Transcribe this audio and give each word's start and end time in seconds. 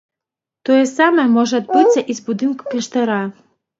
Тое 0.69 0.79
самае 0.93 1.27
можа 1.35 1.55
адбыцца 1.65 1.99
і 2.15 2.17
з 2.21 2.25
будынкам 2.31 2.65
кляштара. 2.73 3.21